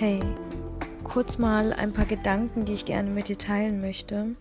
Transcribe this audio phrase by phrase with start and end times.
[0.00, 0.18] Hey,
[1.04, 4.34] kurz mal ein paar Gedanken, die ich gerne mit dir teilen möchte.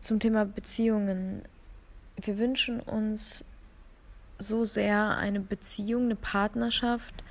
[0.00, 1.42] Zum Thema Beziehungen.
[2.18, 3.44] Wir wünschen uns
[4.38, 7.22] so sehr eine Beziehung, eine Partnerschaft.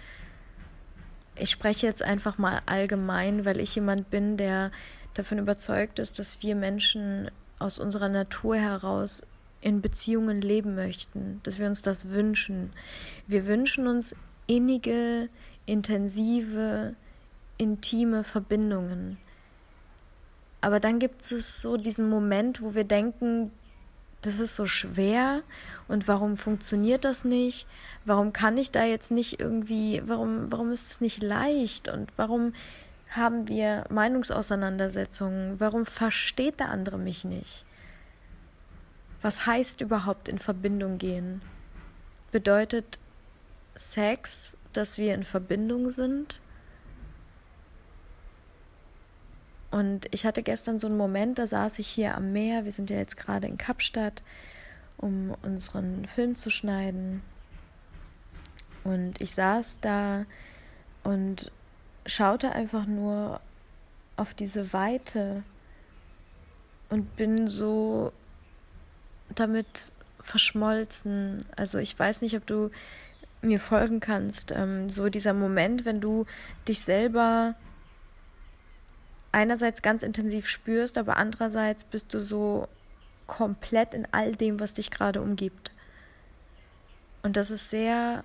[1.35, 4.71] Ich spreche jetzt einfach mal allgemein, weil ich jemand bin, der
[5.15, 9.23] davon überzeugt ist, dass wir Menschen aus unserer Natur heraus
[9.61, 12.71] in Beziehungen leben möchten, dass wir uns das wünschen.
[13.25, 14.15] Wir wünschen uns
[14.45, 15.29] innige,
[15.65, 16.95] intensive,
[17.57, 19.17] intime Verbindungen.
[20.61, 23.51] Aber dann gibt es so diesen Moment, wo wir denken,
[24.21, 25.43] das ist so schwer
[25.87, 27.67] und warum funktioniert das nicht?
[28.05, 32.53] Warum kann ich da jetzt nicht irgendwie, warum, warum ist es nicht leicht und warum
[33.09, 35.59] haben wir Meinungsauseinandersetzungen?
[35.59, 37.65] Warum versteht der andere mich nicht?
[39.21, 41.41] Was heißt überhaupt in Verbindung gehen?
[42.31, 42.97] Bedeutet
[43.75, 46.39] Sex, dass wir in Verbindung sind?
[49.71, 52.63] Und ich hatte gestern so einen Moment, da saß ich hier am Meer.
[52.63, 54.23] Wir sind ja jetzt gerade in Kapstadt,
[54.97, 57.21] um unseren Film zu schneiden.
[58.85, 60.25] Und ich saß da
[61.03, 61.51] und
[62.05, 63.41] schaute einfach nur
[64.15, 65.43] auf diese Weite
[66.89, 68.13] und bin so
[69.33, 71.45] damit verschmolzen.
[71.55, 72.71] Also ich weiß nicht, ob du
[73.45, 74.51] mir folgen kannst.
[74.51, 76.25] Ähm, so dieser Moment, wenn du
[76.67, 77.55] dich selber
[79.31, 82.67] einerseits ganz intensiv spürst, aber andererseits bist du so
[83.27, 85.71] komplett in all dem, was dich gerade umgibt.
[87.23, 88.23] Und das ist sehr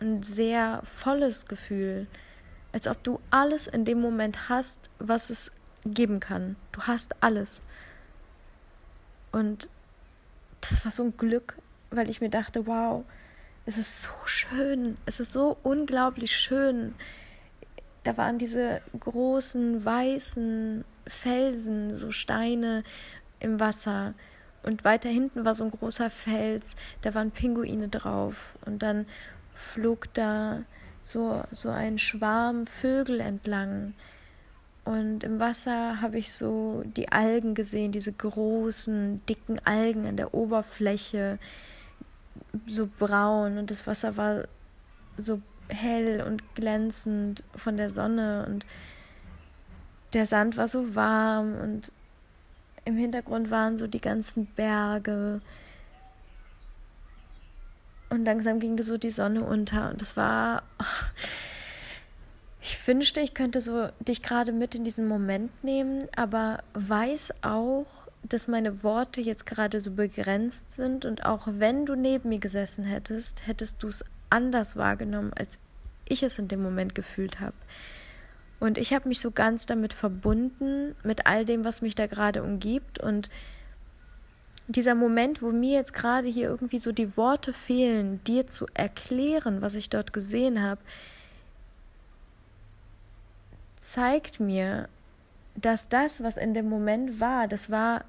[0.00, 2.06] ein sehr volles Gefühl,
[2.72, 5.52] als ob du alles in dem Moment hast, was es
[5.84, 6.56] geben kann.
[6.72, 7.62] Du hast alles.
[9.32, 9.68] Und
[10.60, 11.56] das war so ein Glück,
[11.90, 13.04] weil ich mir dachte, wow,
[13.66, 16.94] es ist so schön, es ist so unglaublich schön,
[18.04, 22.84] da waren diese großen weißen Felsen, so Steine
[23.40, 24.14] im Wasser.
[24.62, 28.56] Und weiter hinten war so ein großer Fels, da waren Pinguine drauf.
[28.64, 29.06] Und dann
[29.54, 30.62] flog da
[31.00, 33.94] so, so ein Schwarm Vögel entlang.
[34.84, 40.32] Und im Wasser habe ich so die Algen gesehen, diese großen, dicken Algen an der
[40.32, 41.40] Oberfläche,
[42.66, 43.58] so braun.
[43.58, 44.44] Und das Wasser war
[45.16, 48.64] so hell und glänzend von der Sonne und
[50.12, 51.92] der Sand war so warm und
[52.84, 55.40] im Hintergrund waren so die ganzen Berge.
[58.08, 60.62] Und langsam ging so die Sonne unter und es war.
[62.68, 67.86] Ich wünschte, ich könnte so dich gerade mit in diesen Moment nehmen, aber weiß auch,
[68.28, 72.84] dass meine Worte jetzt gerade so begrenzt sind und auch wenn du neben mir gesessen
[72.84, 75.58] hättest, hättest du es anders wahrgenommen, als
[76.06, 77.56] ich es in dem Moment gefühlt habe.
[78.58, 82.42] Und ich habe mich so ganz damit verbunden, mit all dem, was mich da gerade
[82.42, 82.98] umgibt.
[82.98, 83.28] Und
[84.66, 89.60] dieser Moment, wo mir jetzt gerade hier irgendwie so die Worte fehlen, dir zu erklären,
[89.60, 90.80] was ich dort gesehen habe,
[93.78, 94.88] zeigt mir,
[95.54, 98.04] dass das, was in dem Moment war, das war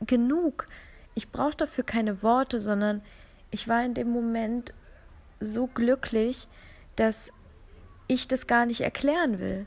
[0.00, 0.68] genug.
[1.14, 3.02] Ich brauche dafür keine Worte, sondern
[3.50, 4.72] ich war in dem Moment
[5.40, 6.48] so glücklich,
[6.96, 7.32] dass
[8.08, 9.66] ich das gar nicht erklären will.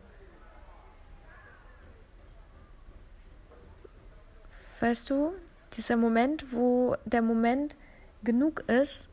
[4.79, 5.33] Weißt du,
[5.75, 7.75] dieser Moment, wo der Moment
[8.23, 9.09] genug ist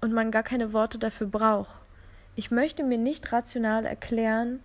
[0.00, 1.80] und man gar keine Worte dafür braucht.
[2.36, 4.60] Ich möchte mir nicht rational erklären,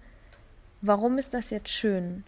[0.81, 2.23] warum ist das jetzt schön?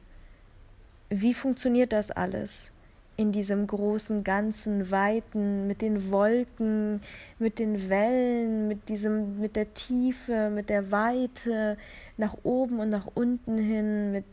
[1.09, 2.71] Wie funktioniert das alles?
[3.17, 7.01] In diesem großen, ganzen, weiten, mit den Wolken,
[7.39, 11.77] mit den Wellen, mit diesem, mit der Tiefe, mit der Weite,
[12.17, 14.25] nach oben und nach unten hin, mit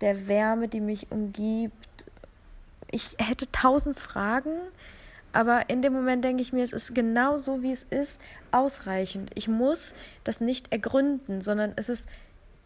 [0.00, 2.06] der Wärme, die mich umgibt.
[2.90, 4.52] Ich hätte tausend Fragen,
[5.32, 8.20] aber in dem Moment denke ich mir, es ist genau so, wie es ist,
[8.50, 9.30] ausreichend.
[9.34, 12.08] Ich muss das nicht ergründen, sondern es ist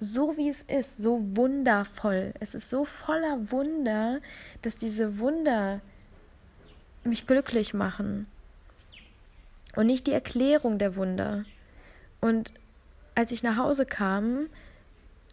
[0.00, 2.32] so wie es ist, so wundervoll.
[2.40, 4.20] Es ist so voller Wunder,
[4.62, 5.80] dass diese Wunder
[7.04, 8.26] mich glücklich machen.
[9.76, 11.44] Und nicht die Erklärung der Wunder.
[12.20, 12.52] Und
[13.14, 14.46] als ich nach Hause kam,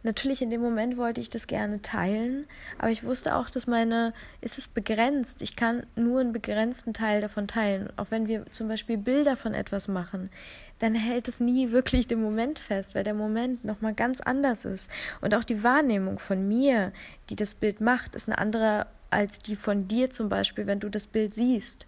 [0.06, 2.46] Natürlich in dem Moment wollte ich das gerne teilen,
[2.78, 5.42] aber ich wusste auch, dass meine, ist es begrenzt.
[5.42, 7.90] Ich kann nur einen begrenzten Teil davon teilen.
[7.98, 10.30] Auch wenn wir zum Beispiel Bilder von etwas machen,
[10.78, 14.92] dann hält es nie wirklich den Moment fest, weil der Moment nochmal ganz anders ist.
[15.22, 16.92] Und auch die Wahrnehmung von mir,
[17.32, 20.90] die das Bild macht, ist eine andere als die von dir zum Beispiel, wenn du
[20.90, 21.88] das Bild siehst.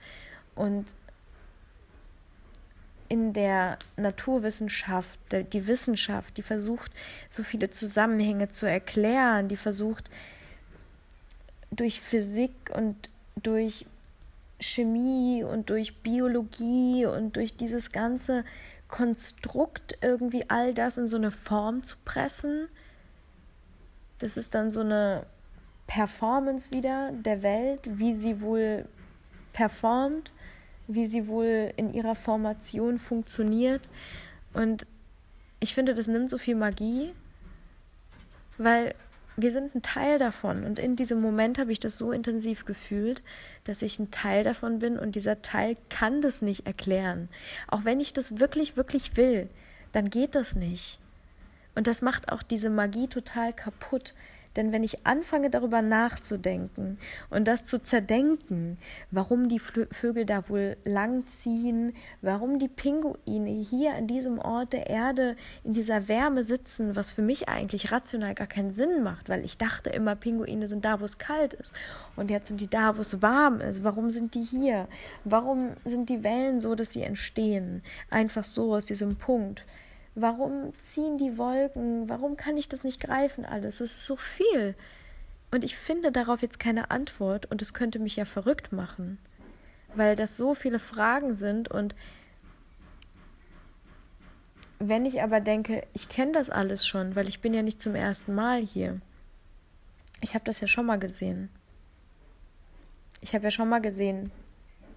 [0.55, 0.95] Und
[3.09, 6.91] in der Naturwissenschaft, die Wissenschaft, die versucht,
[7.29, 10.09] so viele Zusammenhänge zu erklären, die versucht,
[11.71, 12.95] durch Physik und
[13.35, 13.85] durch
[14.59, 18.43] Chemie und durch Biologie und durch dieses ganze
[18.87, 22.67] Konstrukt irgendwie all das in so eine Form zu pressen.
[24.19, 25.25] Das ist dann so eine
[25.85, 28.85] Performance wieder der Welt, wie sie wohl
[29.53, 30.31] performt,
[30.87, 33.81] wie sie wohl in ihrer Formation funktioniert.
[34.53, 34.85] Und
[35.59, 37.13] ich finde, das nimmt so viel Magie,
[38.57, 38.95] weil
[39.35, 40.63] wir sind ein Teil davon.
[40.63, 43.21] Und in diesem Moment habe ich das so intensiv gefühlt,
[43.65, 47.29] dass ich ein Teil davon bin und dieser Teil kann das nicht erklären.
[47.67, 49.47] Auch wenn ich das wirklich, wirklich will,
[49.91, 50.99] dann geht das nicht.
[51.75, 54.15] Und das macht auch diese Magie total kaputt,
[54.57, 56.97] denn wenn ich anfange darüber nachzudenken
[57.29, 58.77] und das zu zerdenken,
[59.11, 65.35] warum die Vögel da wohl langziehen, warum die Pinguine hier an diesem Ort der Erde
[65.63, 69.57] in dieser Wärme sitzen, was für mich eigentlich rational gar keinen Sinn macht, weil ich
[69.57, 71.73] dachte immer, Pinguine sind da, wo es kalt ist.
[72.15, 73.83] Und jetzt sind die da, wo es warm ist.
[73.83, 74.87] Warum sind die hier?
[75.23, 77.83] Warum sind die Wellen so, dass sie entstehen?
[78.09, 79.65] Einfach so aus diesem Punkt.
[80.19, 82.09] Warum ziehen die Wolken?
[82.09, 83.81] Warum kann ich das nicht greifen alles?
[83.81, 84.73] Es ist so viel.
[85.51, 89.19] Und ich finde darauf jetzt keine Antwort und es könnte mich ja verrückt machen,
[89.93, 91.95] weil das so viele Fragen sind und
[94.79, 97.93] wenn ich aber denke, ich kenne das alles schon, weil ich bin ja nicht zum
[97.93, 98.99] ersten Mal hier.
[100.21, 101.49] Ich habe das ja schon mal gesehen.
[103.21, 104.31] Ich habe ja schon mal gesehen,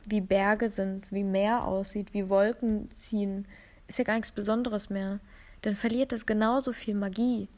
[0.06, 3.46] wie Berge sind, wie Meer aussieht, wie Wolken ziehen,
[3.90, 5.19] ist ja gar nichts Besonderes mehr.
[5.62, 7.48] Dann verliert das genauso viel Magie.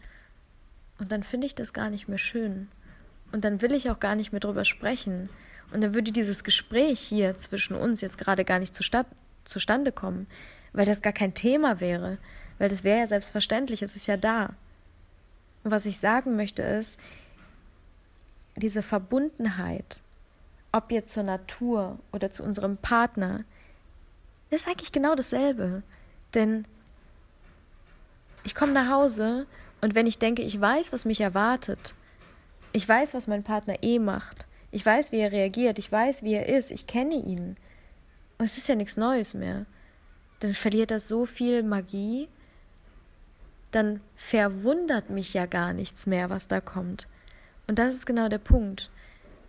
[0.99, 2.69] Und dann finde ich das gar nicht mehr schön.
[3.33, 5.29] Und dann will ich auch gar nicht mehr drüber sprechen.
[5.73, 10.27] Und dann würde dieses Gespräch hier zwischen uns jetzt gerade gar nicht zustande kommen,
[10.73, 12.17] weil das gar kein Thema wäre.
[12.59, 14.55] Weil das wäre ja selbstverständlich, es ist ja da.
[15.65, 16.99] Und was ich sagen möchte ist,
[18.57, 20.01] diese Verbundenheit,
[20.73, 23.45] ob jetzt zur Natur oder zu unserem Partner,
[24.49, 25.83] ist eigentlich genau dasselbe.
[26.35, 26.65] Denn
[28.45, 29.47] ich komme nach Hause
[29.81, 31.95] und wenn ich denke, ich weiß, was mich erwartet,
[32.73, 36.35] ich weiß, was mein Partner eh macht, ich weiß, wie er reagiert, ich weiß, wie
[36.35, 37.57] er ist, ich kenne ihn.
[38.39, 39.67] Und es ist ja nichts Neues mehr.
[40.41, 42.29] Dann verliert das so viel Magie,
[43.71, 47.07] dann verwundert mich ja gar nichts mehr, was da kommt.
[47.67, 48.91] Und das ist genau der Punkt.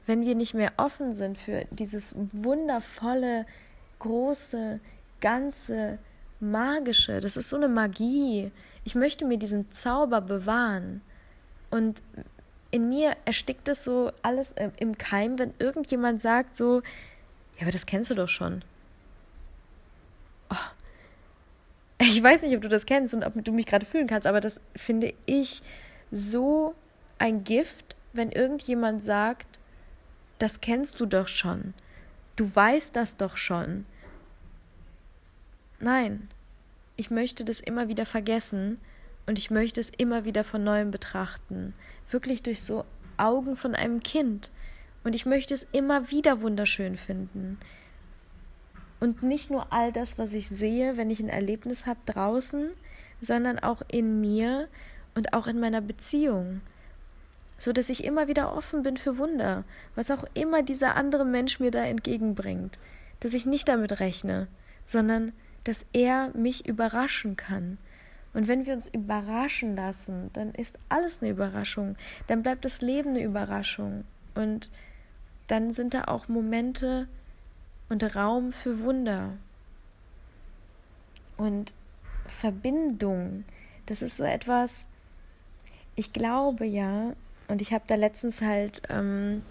[0.06, 3.46] Wenn wir nicht mehr offen sind für dieses wundervolle,
[4.00, 4.80] große,
[5.22, 5.98] ganze,
[6.44, 8.52] magische, das ist so eine Magie.
[8.84, 11.02] Ich möchte mir diesen Zauber bewahren.
[11.72, 12.04] Und
[12.72, 16.82] in mir erstickt es so alles im Keim, wenn irgendjemand sagt so,
[17.56, 18.64] ja, aber das kennst du doch schon.
[20.50, 20.56] Oh.
[22.00, 24.42] Ich weiß nicht, ob du das kennst und ob du mich gerade fühlen kannst, aber
[24.42, 25.62] das finde ich
[26.12, 26.76] so
[27.18, 29.60] ein Gift, wenn irgendjemand sagt,
[30.40, 31.74] das kennst du doch schon.
[32.36, 33.86] Du weißt das doch schon.
[35.80, 36.30] Nein,
[36.96, 38.80] ich möchte das immer wieder vergessen
[39.26, 41.74] und ich möchte es immer wieder von neuem betrachten.
[42.10, 42.86] Wirklich durch so
[43.18, 44.52] Augen von einem Kind.
[45.04, 47.58] Und ich möchte es immer wieder wunderschön finden.
[49.00, 52.70] Und nicht nur all das, was ich sehe, wenn ich ein Erlebnis habe draußen,
[53.20, 54.68] sondern auch in mir
[55.16, 56.62] und auch in meiner Beziehung.
[57.58, 59.64] So dass ich immer wieder offen bin für Wunder,
[59.96, 62.78] was auch immer dieser andere Mensch mir da entgegenbringt.
[63.20, 64.48] Dass ich nicht damit rechne,
[64.86, 65.34] sondern
[65.64, 67.78] dass er mich überraschen kann.
[68.34, 71.96] Und wenn wir uns überraschen lassen, dann ist alles eine Überraschung.
[72.28, 74.06] Dann bleibt das Leben eine Überraschung.
[74.34, 74.70] Und
[75.48, 77.08] dann sind da auch Momente
[77.90, 79.34] und Raum für Wunder.
[81.38, 81.74] Und
[82.26, 83.44] Verbindung,
[83.86, 84.88] das ist so etwas,
[85.96, 87.14] ich glaube ja,
[87.48, 89.44] und ich habe da letztens halt, ähm,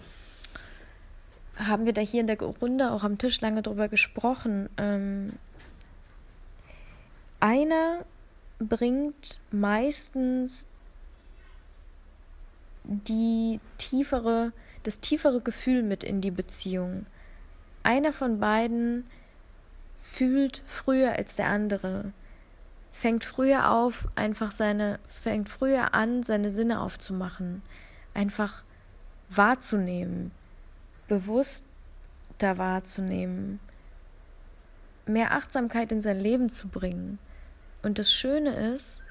[1.55, 5.33] haben wir da hier in der Runde auch am Tisch lange drüber gesprochen, ähm,
[7.43, 8.05] einer
[8.57, 10.65] bringt meistens
[12.85, 17.05] die tiefere, das tiefere Gefühl mit in die Beziehung.
[17.83, 19.05] Einer von beiden
[19.99, 22.13] fühlt früher als der andere,
[22.93, 27.61] fängt früher auf, einfach seine, fängt früher an, seine Sinne aufzumachen,
[28.13, 28.63] einfach
[29.29, 30.31] wahrzunehmen,
[31.09, 31.65] bewusster
[32.57, 33.59] wahrzunehmen,
[35.05, 37.19] mehr Achtsamkeit in sein Leben zu bringen.
[37.83, 39.05] Und das Schöne ist,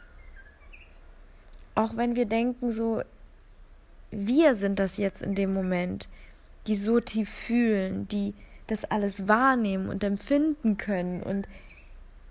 [1.74, 3.02] auch wenn wir denken, so,
[4.10, 6.08] wir sind das jetzt in dem Moment,
[6.66, 8.34] die so tief fühlen, die
[8.66, 11.46] das alles wahrnehmen und empfinden können und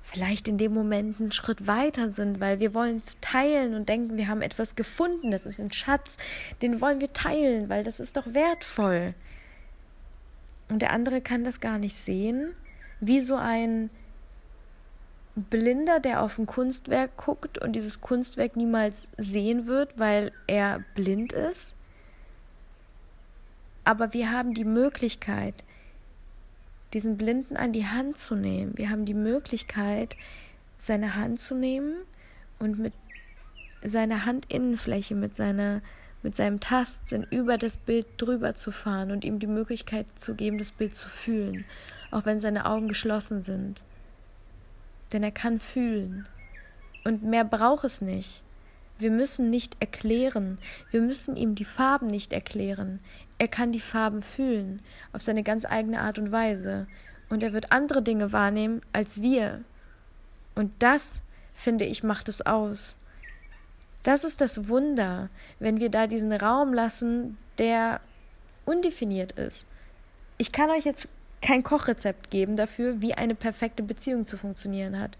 [0.03, 4.17] vielleicht in dem Moment einen Schritt weiter sind, weil wir wollen es teilen und denken,
[4.17, 6.17] wir haben etwas gefunden, das ist ein Schatz,
[6.61, 9.13] den wollen wir teilen, weil das ist doch wertvoll.
[10.69, 12.53] Und der andere kann das gar nicht sehen,
[12.99, 13.89] wie so ein
[15.35, 21.31] Blinder, der auf ein Kunstwerk guckt und dieses Kunstwerk niemals sehen wird, weil er blind
[21.31, 21.75] ist.
[23.83, 25.55] Aber wir haben die Möglichkeit,
[26.93, 28.77] diesen Blinden an die Hand zu nehmen.
[28.77, 30.17] Wir haben die Möglichkeit,
[30.77, 31.95] seine Hand zu nehmen
[32.59, 32.93] und mit
[33.83, 35.81] seiner Handinnenfläche, mit seiner
[36.23, 40.59] mit seinem Tastsinn über das Bild drüber zu fahren und ihm die Möglichkeit zu geben,
[40.59, 41.65] das Bild zu fühlen,
[42.11, 43.81] auch wenn seine Augen geschlossen sind.
[45.11, 46.27] Denn er kann fühlen.
[47.03, 48.43] Und mehr braucht es nicht.
[48.99, 50.59] Wir müssen nicht erklären,
[50.91, 52.99] wir müssen ihm die Farben nicht erklären.
[53.39, 56.85] Er kann die Farben fühlen, auf seine ganz eigene Art und Weise.
[57.27, 59.61] Und er wird andere Dinge wahrnehmen als wir.
[60.53, 61.23] Und das,
[61.55, 62.95] finde ich, macht es aus.
[64.03, 68.01] Das ist das Wunder, wenn wir da diesen Raum lassen, der
[68.65, 69.65] undefiniert ist.
[70.37, 71.07] Ich kann euch jetzt
[71.41, 75.17] kein Kochrezept geben dafür, wie eine perfekte Beziehung zu funktionieren hat.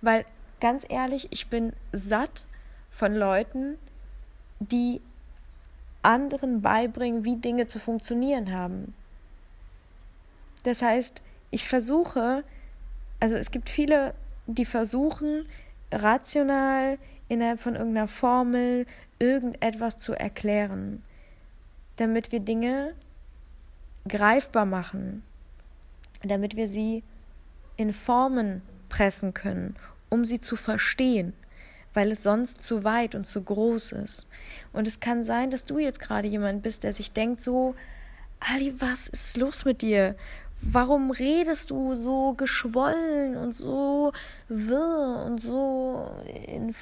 [0.00, 0.24] Weil
[0.60, 2.44] ganz ehrlich, ich bin satt
[2.90, 3.78] von Leuten,
[4.58, 5.00] die
[6.02, 8.94] anderen beibringen, wie Dinge zu funktionieren haben.
[10.62, 12.44] Das heißt, ich versuche,
[13.18, 14.14] also es gibt viele,
[14.46, 15.46] die versuchen,
[15.92, 16.98] rational
[17.28, 18.86] innerhalb von irgendeiner Formel
[19.18, 21.02] irgendetwas zu erklären,
[21.96, 22.94] damit wir Dinge
[24.08, 25.22] greifbar machen,
[26.22, 27.02] damit wir sie
[27.76, 29.76] in Formen pressen können,
[30.08, 31.32] um sie zu verstehen
[31.94, 34.28] weil es sonst zu weit und zu groß ist.
[34.72, 37.74] Und es kann sein, dass du jetzt gerade jemand bist, der sich denkt so,
[38.38, 40.14] Ali, was ist los mit dir?
[40.62, 44.12] Warum redest du so geschwollen und so
[44.48, 46.10] wirr und so
[46.46, 46.74] in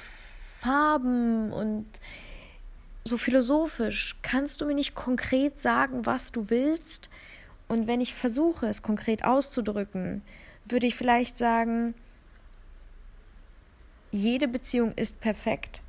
[0.59, 1.85] Farben und
[3.03, 4.17] so philosophisch?
[4.21, 7.09] Kannst du mir nicht konkret sagen, was du willst?
[7.69, 10.23] Und wenn ich versuche, es konkret auszudrücken,
[10.65, 11.93] würde ich vielleicht sagen,
[14.11, 15.81] jede Beziehung ist perfekt.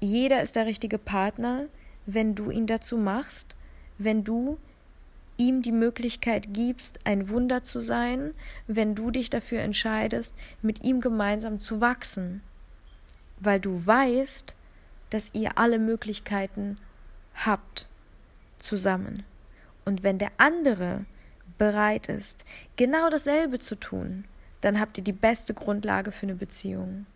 [0.00, 1.66] Jeder ist der richtige Partner,
[2.06, 3.54] wenn du ihn dazu machst,
[3.98, 4.58] wenn du
[5.36, 8.32] ihm die Möglichkeit gibst, ein Wunder zu sein,
[8.66, 12.42] wenn du dich dafür entscheidest, mit ihm gemeinsam zu wachsen,
[13.38, 14.54] weil du weißt,
[15.10, 16.78] dass ihr alle Möglichkeiten
[17.34, 17.86] habt
[18.58, 19.24] zusammen.
[19.88, 21.06] Und wenn der andere
[21.56, 22.44] bereit ist,
[22.76, 24.26] genau dasselbe zu tun,
[24.60, 27.06] dann habt ihr die beste Grundlage für eine Beziehung.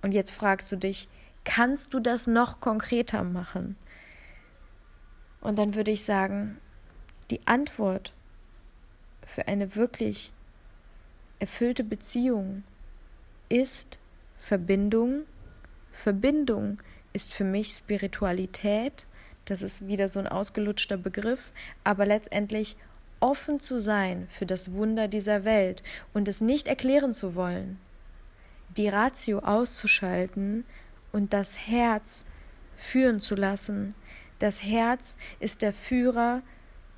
[0.00, 1.06] Und jetzt fragst du dich,
[1.44, 3.76] kannst du das noch konkreter machen?
[5.42, 6.56] Und dann würde ich sagen,
[7.30, 8.14] die Antwort
[9.26, 10.32] für eine wirklich
[11.40, 12.62] erfüllte Beziehung
[13.50, 13.98] ist
[14.38, 15.26] Verbindung.
[15.92, 16.78] Verbindung
[17.12, 19.06] ist für mich Spiritualität.
[19.44, 22.76] Das ist wieder so ein ausgelutschter Begriff, aber letztendlich
[23.20, 25.82] offen zu sein für das Wunder dieser Welt
[26.12, 27.78] und es nicht erklären zu wollen,
[28.76, 30.64] die Ratio auszuschalten
[31.12, 32.24] und das Herz
[32.76, 33.94] führen zu lassen.
[34.38, 36.42] Das Herz ist der Führer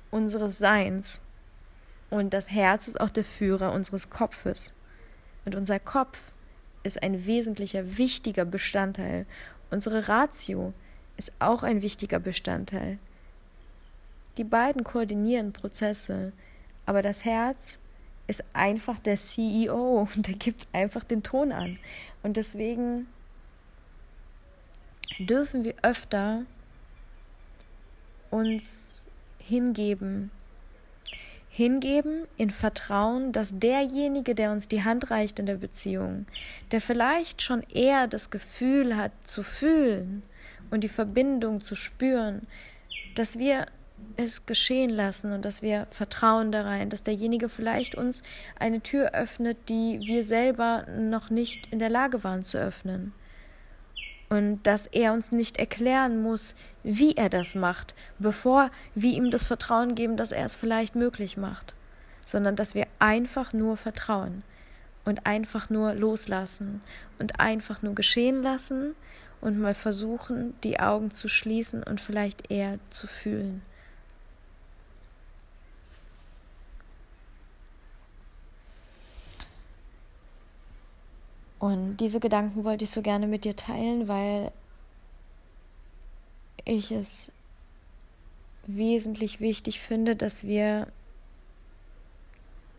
[0.09, 1.21] unseres Seins
[2.09, 4.73] und das Herz ist auch der Führer unseres Kopfes.
[5.45, 6.33] Und unser Kopf
[6.83, 9.25] ist ein wesentlicher, wichtiger Bestandteil.
[9.69, 10.73] Unsere Ratio
[11.17, 12.99] ist auch ein wichtiger Bestandteil.
[14.37, 16.31] Die beiden koordinieren Prozesse,
[16.85, 17.79] aber das Herz
[18.27, 21.79] ist einfach der CEO und der gibt einfach den Ton an.
[22.23, 23.07] Und deswegen
[25.17, 26.43] dürfen wir öfter
[28.29, 29.07] uns
[29.39, 30.29] hingeben.
[31.49, 36.27] Hingeben in Vertrauen, dass derjenige, der uns die Hand reicht in der Beziehung,
[36.71, 40.21] der vielleicht schon eher das Gefühl hat zu fühlen
[40.69, 42.47] und die Verbindung zu spüren,
[43.15, 43.67] dass wir
[44.15, 48.23] es geschehen lassen und dass wir vertrauen da rein, dass derjenige vielleicht uns
[48.59, 53.13] eine Tür öffnet, die wir selber noch nicht in der Lage waren zu öffnen.
[54.29, 59.43] Und dass er uns nicht erklären muss, wie er das macht, bevor wir ihm das
[59.43, 61.75] Vertrauen geben, dass er es vielleicht möglich macht,
[62.25, 64.43] sondern dass wir einfach nur vertrauen
[65.05, 66.81] und einfach nur loslassen
[67.19, 68.95] und einfach nur geschehen lassen
[69.41, 73.61] und mal versuchen, die Augen zu schließen und vielleicht eher zu fühlen.
[81.59, 84.51] Und diese Gedanken wollte ich so gerne mit dir teilen, weil
[86.65, 87.31] ich es
[88.67, 90.87] wesentlich wichtig finde, dass wir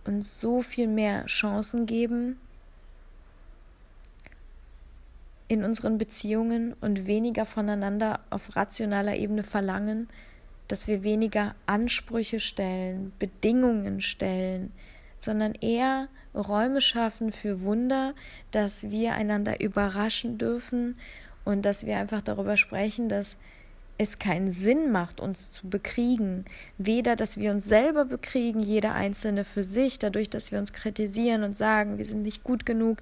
[0.05, 2.39] uns so viel mehr Chancen geben
[5.49, 10.09] in unseren Beziehungen und weniger voneinander auf rationaler Ebene verlangen,
[10.69, 14.73] dass wir weniger Ansprüche stellen, Bedingungen stellen,
[15.19, 18.15] sondern eher Räume schaffen für Wunder,
[18.51, 20.97] dass wir einander überraschen dürfen
[21.45, 23.39] und dass wir einfach darüber sprechen, dass
[23.97, 26.45] es keinen Sinn macht, uns zu bekriegen.
[26.77, 31.43] Weder, dass wir uns selber bekriegen, jeder Einzelne für sich, dadurch, dass wir uns kritisieren
[31.43, 32.99] und sagen, wir sind nicht gut genug,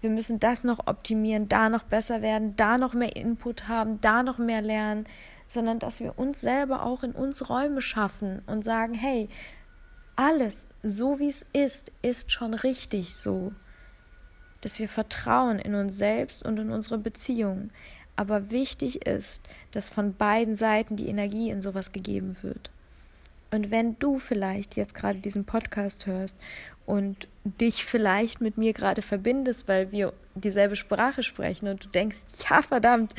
[0.00, 4.22] wir müssen das noch optimieren, da noch besser werden, da noch mehr Input haben, da
[4.22, 5.06] noch mehr lernen,
[5.46, 9.28] sondern dass wir uns selber auch in uns Räume schaffen und sagen, hey,
[10.16, 13.52] alles, so wie es ist, ist schon richtig so.
[14.60, 17.70] Dass wir vertrauen in uns selbst und in unsere Beziehung.
[18.16, 19.42] Aber wichtig ist,
[19.72, 22.70] dass von beiden Seiten die Energie in sowas gegeben wird.
[23.52, 26.38] Und wenn du vielleicht jetzt gerade diesen Podcast hörst
[26.86, 32.18] und dich vielleicht mit mir gerade verbindest, weil wir dieselbe Sprache sprechen und du denkst,
[32.48, 33.14] ja verdammt,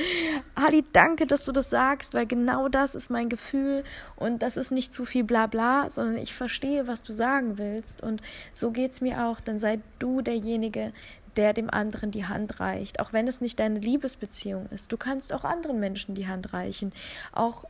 [0.54, 3.84] Ali, danke, dass du das sagst, weil genau das ist mein Gefühl
[4.16, 8.22] und das ist nicht zu viel Blabla, sondern ich verstehe, was du sagen willst und
[8.54, 10.92] so geht es mir auch, dann sei du derjenige,
[11.36, 14.92] der dem anderen die Hand reicht, auch wenn es nicht deine Liebesbeziehung ist.
[14.92, 16.92] Du kannst auch anderen Menschen die Hand reichen,
[17.32, 17.64] auch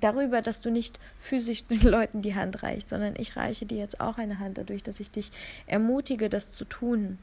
[0.00, 4.00] darüber, dass du nicht physisch den Leuten die Hand reichst, sondern ich reiche dir jetzt
[4.00, 5.30] auch eine Hand dadurch, dass ich dich
[5.66, 7.18] ermutige, das zu tun.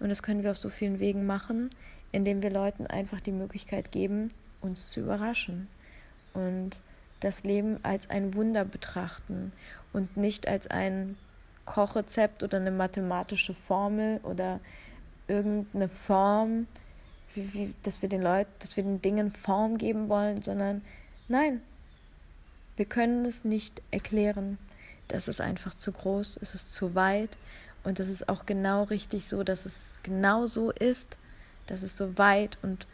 [0.00, 1.70] Und das können wir auf so vielen Wegen machen,
[2.12, 4.30] indem wir Leuten einfach die Möglichkeit geben,
[4.60, 5.68] uns zu überraschen
[6.34, 6.76] und
[7.20, 9.52] das Leben als ein Wunder betrachten
[9.92, 11.16] und nicht als ein
[11.64, 14.60] Kochrezept oder eine mathematische Formel oder
[15.26, 16.66] irgendeine Form,
[17.34, 20.82] wie, wie, dass wir den Leuten, dass wir den Dingen Form geben wollen, sondern
[21.28, 21.60] nein,
[22.78, 24.56] wir können es nicht erklären.
[25.08, 27.30] Das ist einfach zu groß, es ist zu weit
[27.82, 31.18] und es ist auch genau richtig so, dass es genau so ist,
[31.66, 32.86] dass es so weit und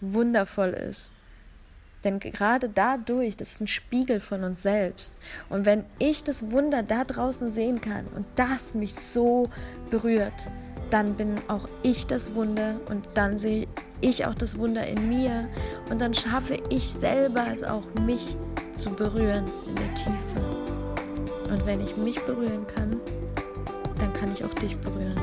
[0.00, 1.12] wundervoll ist.
[2.04, 5.14] Denn gerade dadurch, das ist ein Spiegel von uns selbst.
[5.48, 9.48] Und wenn ich das Wunder da draußen sehen kann und das mich so
[9.90, 10.32] berührt,
[10.90, 13.66] dann bin auch ich das Wunder und dann sehe
[14.00, 15.48] ich auch das Wunder in mir
[15.90, 18.36] und dann schaffe ich selber es auch, mich
[18.82, 20.42] zu berühren in der Tiefe.
[21.48, 23.00] Und wenn ich mich berühren kann,
[23.96, 25.20] dann kann ich auch dich berühren.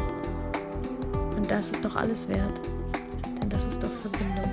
[1.35, 2.61] Und das ist doch alles wert,
[3.41, 4.48] denn das ist doch Verbindung.